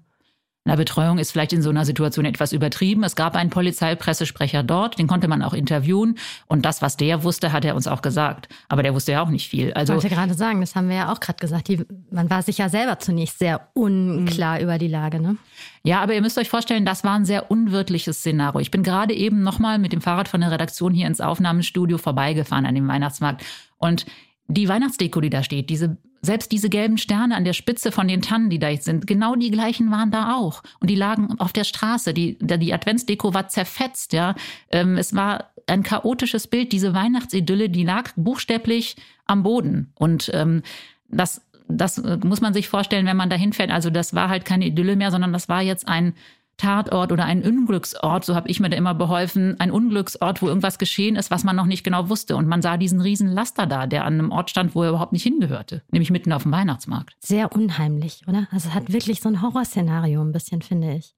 [0.65, 3.03] Na, Betreuung ist vielleicht in so einer Situation etwas übertrieben.
[3.03, 6.17] Es gab einen Polizeipressesprecher dort, den konnte man auch interviewen.
[6.47, 8.49] Und das, was der wusste, hat er uns auch gesagt.
[8.67, 9.73] Aber der wusste ja auch nicht viel.
[9.73, 11.69] Also, ich wollte gerade sagen, das haben wir ja auch gerade gesagt.
[11.69, 14.63] Die, man war sich ja selber zunächst sehr unklar mhm.
[14.63, 15.21] über die Lage.
[15.21, 15.37] Ne?
[15.83, 18.59] Ja, aber ihr müsst euch vorstellen, das war ein sehr unwirtliches Szenario.
[18.59, 22.65] Ich bin gerade eben nochmal mit dem Fahrrad von der Redaktion hier ins Aufnahmestudio vorbeigefahren
[22.65, 23.43] an dem Weihnachtsmarkt.
[23.77, 24.05] Und
[24.49, 28.21] die Weihnachtsdeko, die da steht, diese selbst diese gelben Sterne an der Spitze von den
[28.21, 30.63] Tannen, die da jetzt sind, genau die gleichen waren da auch.
[30.81, 32.13] Und die lagen auf der Straße.
[32.13, 34.35] Die, die Adventsdeko war zerfetzt, ja.
[34.69, 36.73] Ähm, es war ein chaotisches Bild.
[36.73, 39.93] Diese Weihnachtsidylle, die lag buchstäblich am Boden.
[39.95, 40.63] Und ähm,
[41.07, 43.71] das, das muss man sich vorstellen, wenn man da hinfährt.
[43.71, 46.15] Also das war halt keine Idylle mehr, sondern das war jetzt ein
[46.59, 50.77] Tatort oder ein Unglücksort, so habe ich mir da immer beholfen, ein Unglücksort, wo irgendwas
[50.77, 52.35] geschehen ist, was man noch nicht genau wusste.
[52.35, 55.13] Und man sah diesen riesen Laster da, der an einem Ort stand, wo er überhaupt
[55.13, 57.15] nicht hingehörte, nämlich mitten auf dem Weihnachtsmarkt.
[57.19, 58.47] Sehr unheimlich, oder?
[58.51, 61.15] Also es hat wirklich so ein Horrorszenario ein bisschen, finde ich.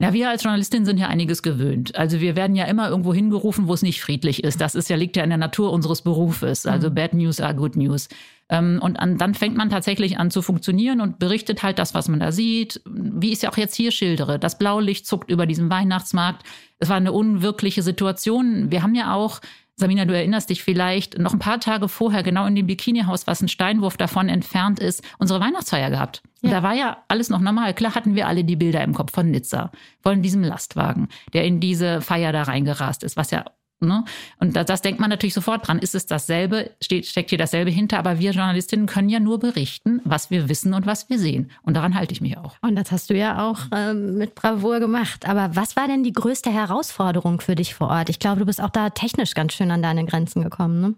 [0.00, 1.96] Ja, wir als Journalistin sind ja einiges gewöhnt.
[1.96, 4.60] Also wir werden ja immer irgendwo hingerufen, wo es nicht friedlich ist.
[4.60, 6.66] Das ist ja, liegt ja in der Natur unseres Berufes.
[6.66, 6.94] Also mhm.
[6.94, 8.08] bad news are good news.
[8.48, 12.08] Ähm, und an, dann fängt man tatsächlich an zu funktionieren und berichtet halt das, was
[12.08, 12.80] man da sieht.
[12.86, 14.38] Wie ich es ja auch jetzt hier schildere.
[14.38, 16.44] Das Blaulicht zuckt über diesem Weihnachtsmarkt.
[16.78, 18.70] Es war eine unwirkliche Situation.
[18.70, 19.40] Wir haben ja auch
[19.78, 23.40] Samina, du erinnerst dich vielleicht, noch ein paar Tage vorher, genau in dem Bikinihaus, was
[23.40, 26.20] ein Steinwurf davon entfernt ist, unsere Weihnachtsfeier gehabt.
[26.42, 26.50] Ja.
[26.50, 27.74] Da war ja alles noch normal.
[27.74, 29.70] Klar hatten wir alle die Bilder im Kopf von Nizza,
[30.02, 33.44] von diesem Lastwagen, der in diese Feier da reingerast ist, was ja
[33.80, 34.04] Ne?
[34.40, 35.78] Und das, das, denkt man natürlich sofort dran.
[35.78, 36.72] Ist es dasselbe?
[36.82, 37.98] Steht, steckt hier dasselbe hinter?
[37.98, 41.50] Aber wir Journalistinnen können ja nur berichten, was wir wissen und was wir sehen.
[41.62, 42.56] Und daran halte ich mich auch.
[42.60, 45.28] Und das hast du ja auch ähm, mit Bravour gemacht.
[45.28, 48.08] Aber was war denn die größte Herausforderung für dich vor Ort?
[48.08, 50.80] Ich glaube, du bist auch da technisch ganz schön an deine Grenzen gekommen.
[50.80, 50.94] Ne?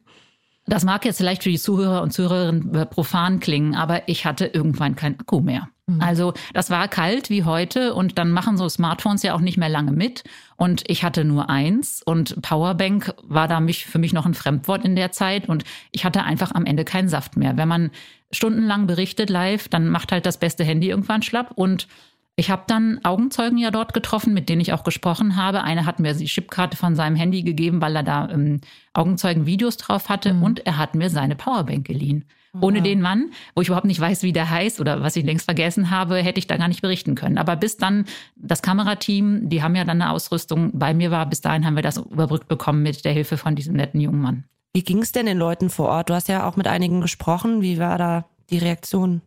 [0.66, 4.94] Das mag jetzt vielleicht für die Zuhörer und Zuhörerinnen profan klingen, aber ich hatte irgendwann
[4.94, 5.68] keinen Akku mehr.
[5.94, 6.00] Mhm.
[6.00, 9.68] Also das war kalt wie heute und dann machen so Smartphones ja auch nicht mehr
[9.68, 10.24] lange mit.
[10.56, 14.84] Und ich hatte nur eins und Powerbank war da mich, für mich noch ein Fremdwort
[14.84, 17.56] in der Zeit und ich hatte einfach am Ende keinen Saft mehr.
[17.56, 17.90] Wenn man
[18.30, 21.88] stundenlang berichtet live, dann macht halt das beste Handy irgendwann schlapp und
[22.36, 25.62] ich habe dann Augenzeugen ja dort getroffen, mit denen ich auch gesprochen habe.
[25.62, 28.62] Einer hat mir die Chipkarte von seinem Handy gegeben, weil er da ähm,
[28.94, 30.42] Augenzeugen-Videos drauf hatte mhm.
[30.42, 32.24] und er hat mir seine Powerbank geliehen.
[32.52, 32.62] Mhm.
[32.62, 35.44] Ohne den Mann, wo ich überhaupt nicht weiß, wie der heißt oder was ich längst
[35.44, 37.38] vergessen habe, hätte ich da gar nicht berichten können.
[37.38, 41.40] Aber bis dann das Kamerateam, die haben ja dann eine Ausrüstung bei mir war, bis
[41.40, 44.44] dahin haben wir das überbrückt bekommen mit der Hilfe von diesem netten jungen Mann.
[44.72, 46.10] Wie ging es denn den Leuten vor Ort?
[46.10, 47.62] Du hast ja auch mit einigen gesprochen.
[47.62, 49.22] Wie war da die Reaktion?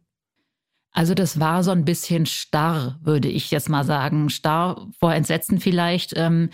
[0.93, 4.29] Also das war so ein bisschen starr, würde ich jetzt mal sagen.
[4.29, 6.49] Starr vor Entsetzen vielleicht, ähm,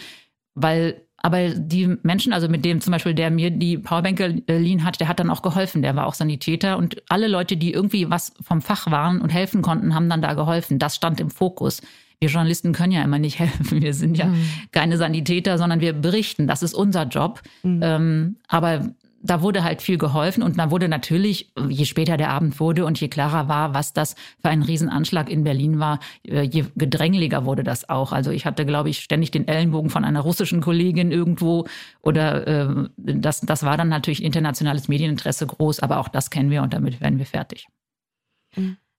[0.55, 4.99] weil aber die Menschen, also mit dem zum Beispiel, der mir die Powerbank geliehen hat,
[4.99, 5.81] der hat dann auch geholfen.
[5.81, 9.61] Der war auch Sanitäter und alle Leute, die irgendwie was vom Fach waren und helfen
[9.61, 10.79] konnten, haben dann da geholfen.
[10.79, 11.81] Das stand im Fokus.
[12.19, 13.81] Wir Journalisten können ja immer nicht helfen.
[13.81, 14.45] Wir sind ja mhm.
[14.71, 16.47] keine Sanitäter, sondern wir berichten.
[16.47, 17.41] Das ist unser Job.
[17.63, 17.79] Mhm.
[17.83, 18.89] Ähm, aber
[19.21, 22.99] da wurde halt viel geholfen und da wurde natürlich, je später der Abend wurde und
[22.99, 27.63] je klarer war, was das für ein Riesenanschlag in Berlin war, äh, je gedrängeliger wurde
[27.63, 28.11] das auch.
[28.11, 31.67] Also ich hatte, glaube ich, ständig den Ellenbogen von einer russischen Kollegin irgendwo
[32.01, 36.61] oder äh, das, das war dann natürlich internationales Medieninteresse groß, aber auch das kennen wir
[36.61, 37.67] und damit werden wir fertig.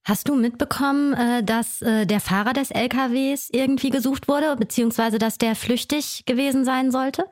[0.04, 5.54] Hast du mitbekommen, äh, dass der Fahrer des LKWs irgendwie gesucht wurde, beziehungsweise dass der
[5.54, 7.24] flüchtig gewesen sein sollte?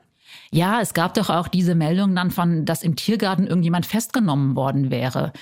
[0.51, 4.91] Ja, es gab doch auch diese Meldung dann von, dass im Tiergarten irgendjemand festgenommen worden
[4.91, 5.33] wäre.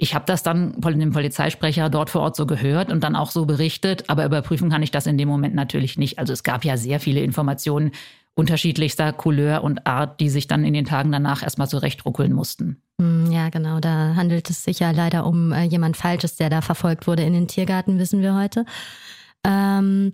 [0.00, 3.32] ich habe das dann von dem Polizeisprecher dort vor Ort so gehört und dann auch
[3.32, 6.20] so berichtet, aber überprüfen kann ich das in dem Moment natürlich nicht.
[6.20, 7.90] Also es gab ja sehr viele Informationen
[8.38, 12.80] unterschiedlichster Couleur und Art, die sich dann in den Tagen danach erstmal zurechtruckeln mussten.
[13.00, 13.80] Hm, ja, genau.
[13.80, 17.32] Da handelt es sich ja leider um äh, jemand Falsches, der da verfolgt wurde in
[17.32, 18.64] den Tiergarten, wissen wir heute.
[19.42, 20.12] Ähm,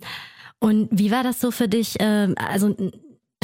[0.59, 1.99] und wie war das so für dich?
[1.99, 2.75] Äh, also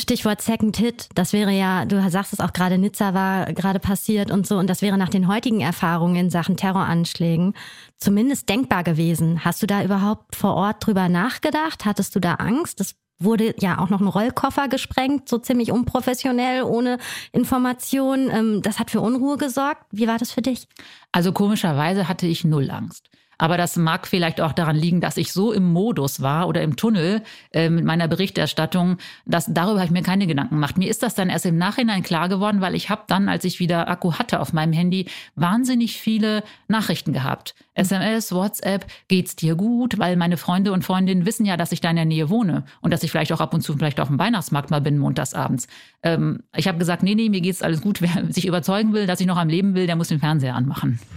[0.01, 4.31] Stichwort Second Hit, das wäre ja, du sagst es auch gerade, Nizza war gerade passiert
[4.31, 7.53] und so, und das wäre nach den heutigen Erfahrungen in Sachen Terroranschlägen
[7.97, 9.45] zumindest denkbar gewesen.
[9.45, 11.85] Hast du da überhaupt vor Ort drüber nachgedacht?
[11.85, 12.79] Hattest du da Angst?
[12.79, 16.97] Das wurde ja auch noch ein Rollkoffer gesprengt, so ziemlich unprofessionell, ohne
[17.31, 18.29] Information.
[18.31, 19.85] Ähm, das hat für Unruhe gesorgt.
[19.91, 20.67] Wie war das für dich?
[21.11, 23.09] Also komischerweise hatte ich null Angst.
[23.41, 26.75] Aber das mag vielleicht auch daran liegen, dass ich so im Modus war oder im
[26.75, 30.77] Tunnel äh, mit meiner Berichterstattung, dass darüber habe ich mir keine Gedanken gemacht.
[30.77, 33.59] Mir ist das dann erst im Nachhinein klar geworden, weil ich habe dann, als ich
[33.59, 37.55] wieder Akku hatte auf meinem Handy, wahnsinnig viele Nachrichten gehabt.
[37.73, 39.97] SMS, WhatsApp, geht's dir gut?
[39.97, 42.91] Weil meine Freunde und Freundinnen wissen ja, dass ich da in der Nähe wohne und
[42.91, 45.67] dass ich vielleicht auch ab und zu vielleicht auf dem Weihnachtsmarkt mal bin, montagsabends.
[46.03, 48.01] Ähm, ich habe gesagt, nee, nee, mir geht's alles gut.
[48.01, 50.99] Wer sich überzeugen will, dass ich noch am Leben will, der muss den Fernseher anmachen.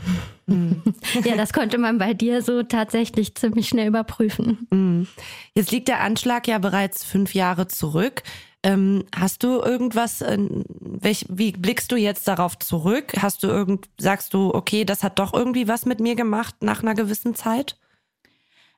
[1.25, 4.67] Ja, das konnte man bei dir so tatsächlich ziemlich schnell überprüfen.
[4.71, 5.07] Mhm.
[5.55, 8.23] Jetzt liegt der Anschlag ja bereits fünf Jahre zurück.
[8.65, 10.39] Ähm, hast du irgendwas, äh,
[10.81, 13.13] welch, wie blickst du jetzt darauf zurück?
[13.21, 16.83] Hast du irgend, sagst du, okay, das hat doch irgendwie was mit mir gemacht nach
[16.83, 17.77] einer gewissen Zeit?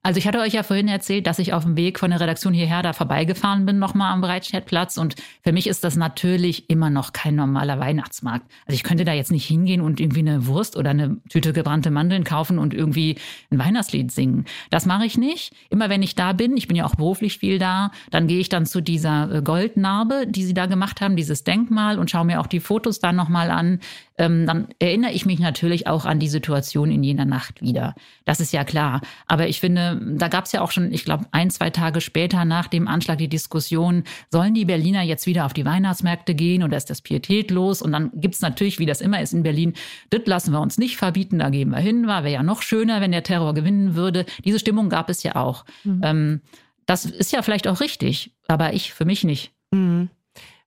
[0.07, 2.55] Also ich hatte euch ja vorhin erzählt, dass ich auf dem Weg von der Redaktion
[2.55, 4.99] hierher da vorbeigefahren bin, nochmal am Breitscheidplatz.
[4.99, 8.49] Und für mich ist das natürlich immer noch kein normaler Weihnachtsmarkt.
[8.66, 11.90] Also ich könnte da jetzt nicht hingehen und irgendwie eine Wurst oder eine Tüte gebrannte
[11.90, 13.16] Mandeln kaufen und irgendwie
[13.51, 14.45] ein Weihnachtslied singen.
[14.71, 15.53] Das mache ich nicht.
[15.71, 18.49] Immer wenn ich da bin, ich bin ja auch beruflich viel da, dann gehe ich
[18.49, 22.40] dann zu dieser äh, Goldnarbe, die sie da gemacht haben, dieses Denkmal und schaue mir
[22.40, 23.81] auch die Fotos dann nochmal an.
[24.19, 27.97] Ähm, dann erinnere ich mich natürlich auch an die Situation in jener Nacht wieder.
[28.25, 29.01] Das ist ja klar.
[29.27, 32.44] Aber ich finde, da gab es ja auch schon, ich glaube, ein, zwei Tage später
[32.44, 36.76] nach dem Anschlag die Diskussion, sollen die Berliner jetzt wieder auf die Weihnachtsmärkte gehen oder
[36.76, 37.82] ist das Pietät los?
[37.82, 39.74] Und dann gibt es natürlich, wie das immer ist in Berlin,
[40.11, 42.06] das lassen wir uns nicht verbieten, da gehen wir hin.
[42.06, 44.26] War wäre ja noch schöner, wenn der Terror gewinnen würde.
[44.44, 45.64] Diese Stimmung gab es ja auch.
[45.85, 46.00] Mhm.
[46.02, 46.40] Ähm,
[46.87, 49.52] das ist ja vielleicht auch richtig, aber ich für mich nicht.
[49.72, 50.09] Mhm.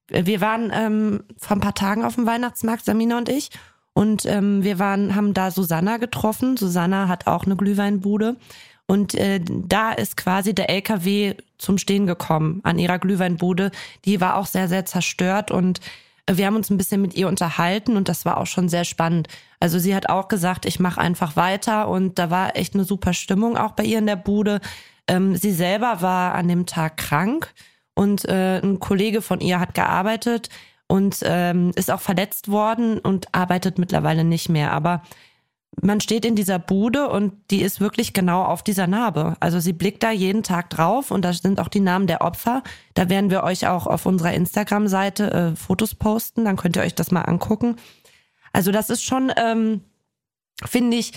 [0.07, 3.49] Wir waren ähm, vor ein paar Tagen auf dem Weihnachtsmarkt, Samina und ich.
[3.93, 6.57] Und ähm, wir waren, haben da Susanna getroffen.
[6.57, 8.37] Susanna hat auch eine Glühweinbude.
[8.89, 13.69] Und äh, da ist quasi der LKW zum Stehen gekommen an ihrer Glühweinbude.
[14.06, 15.80] Die war auch sehr, sehr zerstört und
[16.28, 19.28] wir haben uns ein bisschen mit ihr unterhalten und das war auch schon sehr spannend.
[19.60, 23.13] Also sie hat auch gesagt, ich mache einfach weiter und da war echt eine super
[23.13, 24.60] Stimmung auch bei ihr in der Bude.
[25.08, 27.54] Ähm, sie selber war an dem Tag krank
[27.93, 30.49] und äh, ein Kollege von ihr hat gearbeitet
[30.88, 34.71] und ähm, ist auch verletzt worden und arbeitet mittlerweile nicht mehr.
[34.71, 35.04] Aber
[35.81, 39.35] man steht in dieser Bude und die ist wirklich genau auf dieser Narbe.
[39.39, 42.63] Also sie blickt da jeden Tag drauf und da sind auch die Namen der Opfer.
[42.93, 46.95] Da werden wir euch auch auf unserer Instagram-Seite äh, Fotos posten, dann könnt ihr euch
[46.95, 47.75] das mal angucken.
[48.51, 49.81] Also das ist schon, ähm,
[50.65, 51.13] finde ich,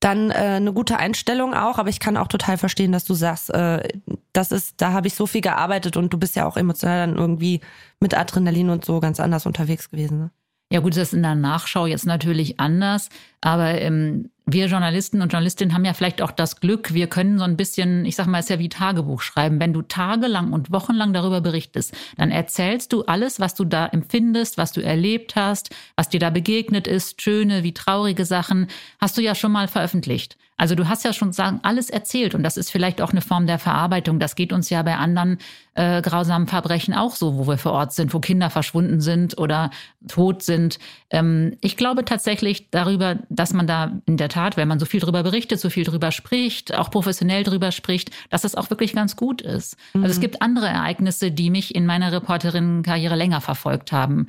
[0.00, 3.50] dann äh, eine gute Einstellung auch, aber ich kann auch total verstehen, dass du sagst,
[3.50, 3.88] äh,
[4.32, 7.16] das ist, da habe ich so viel gearbeitet und du bist ja auch emotional dann
[7.16, 7.60] irgendwie
[8.00, 10.18] mit Adrenalin und so ganz anders unterwegs gewesen.
[10.18, 10.30] Ne?
[10.74, 13.08] Ja gut, das ist in der Nachschau jetzt natürlich anders,
[13.40, 17.44] aber ähm, wir Journalisten und Journalistinnen haben ja vielleicht auch das Glück, wir können so
[17.44, 19.60] ein bisschen, ich sag mal, es ist ja wie Tagebuch schreiben.
[19.60, 24.58] Wenn du tagelang und wochenlang darüber berichtest, dann erzählst du alles, was du da empfindest,
[24.58, 28.66] was du erlebt hast, was dir da begegnet ist, schöne wie traurige Sachen,
[29.00, 30.36] hast du ja schon mal veröffentlicht.
[30.56, 33.46] Also du hast ja schon sagen, alles erzählt und das ist vielleicht auch eine Form
[33.46, 34.20] der Verarbeitung.
[34.20, 35.38] Das geht uns ja bei anderen
[35.74, 39.70] äh, grausamen Verbrechen auch so, wo wir vor Ort sind, wo Kinder verschwunden sind oder
[40.06, 40.78] tot sind.
[41.10, 45.00] Ähm, ich glaube tatsächlich darüber, dass man da in der Tat, wenn man so viel
[45.00, 49.16] darüber berichtet, so viel darüber spricht, auch professionell darüber spricht, dass das auch wirklich ganz
[49.16, 49.76] gut ist.
[49.92, 50.04] Mhm.
[50.04, 50.22] Also es mhm.
[50.22, 54.28] gibt andere Ereignisse, die mich in meiner Reporterinnenkarriere länger verfolgt haben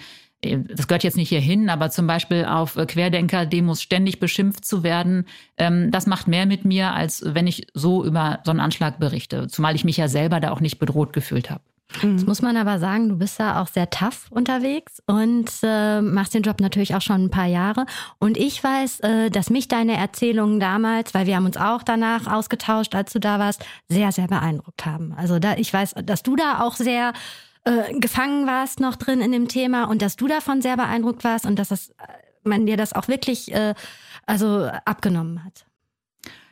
[0.68, 5.26] das gehört jetzt nicht hierhin, aber zum Beispiel auf Querdenker-Demos ständig beschimpft zu werden,
[5.58, 9.48] ähm, das macht mehr mit mir, als wenn ich so über so einen Anschlag berichte.
[9.48, 11.62] Zumal ich mich ja selber da auch nicht bedroht gefühlt habe.
[12.02, 16.34] Jetzt muss man aber sagen, du bist da auch sehr tough unterwegs und äh, machst
[16.34, 17.86] den Job natürlich auch schon ein paar Jahre.
[18.20, 22.28] Und ich weiß, äh, dass mich deine Erzählungen damals, weil wir haben uns auch danach
[22.28, 25.14] ausgetauscht, als du da warst, sehr, sehr beeindruckt haben.
[25.16, 27.14] Also da, ich weiß, dass du da auch sehr
[27.66, 31.46] äh, gefangen warst noch drin in dem Thema und dass du davon sehr beeindruckt warst
[31.46, 31.94] und dass das, äh,
[32.44, 33.74] man dir das auch wirklich äh,
[34.26, 35.66] also abgenommen hat.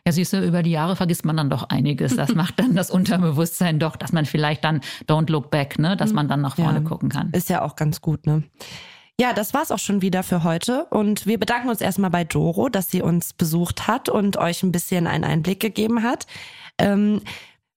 [0.06, 2.16] Ja, siehst du, über die Jahre vergisst man dann doch einiges.
[2.16, 6.14] Das macht dann das Unterbewusstsein doch, dass man vielleicht dann don't look back, ne, dass
[6.14, 7.30] man dann nach vorne ja, gucken kann.
[7.32, 8.44] Ist ja auch ganz gut, ne?
[9.20, 10.86] Ja, das war's auch schon wieder für heute.
[10.86, 14.72] Und wir bedanken uns erstmal bei Doro, dass sie uns besucht hat und euch ein
[14.72, 16.26] bisschen einen Einblick gegeben hat.
[16.80, 17.22] Ähm,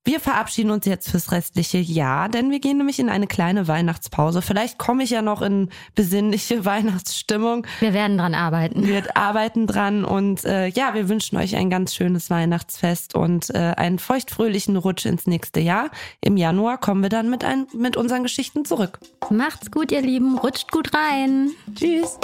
[0.06, 4.40] wir verabschieden uns jetzt fürs restliche Jahr, denn wir gehen nämlich in eine kleine Weihnachtspause.
[4.40, 7.66] Vielleicht komme ich ja noch in besinnliche Weihnachtsstimmung.
[7.80, 8.86] Wir werden dran arbeiten.
[8.86, 13.74] Wir arbeiten dran und äh, ja, wir wünschen euch ein ganz schönes Weihnachtsfest und äh,
[13.76, 15.90] einen feuchtfröhlichen Rutsch ins nächste Jahr.
[16.20, 19.00] Im Januar kommen wir dann mit, ein, mit unseren Geschichten zurück.
[19.30, 20.38] Macht's gut, ihr Lieben.
[20.38, 21.50] Rutscht gut rein.
[21.74, 22.18] Tschüss.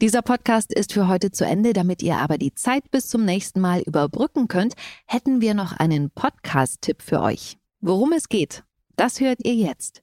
[0.00, 1.74] Dieser Podcast ist für heute zu Ende.
[1.74, 4.72] Damit ihr aber die Zeit bis zum nächsten Mal überbrücken könnt,
[5.06, 7.58] hätten wir noch einen Podcast-Tipp für euch.
[7.82, 8.64] Worum es geht,
[8.96, 10.02] das hört ihr jetzt.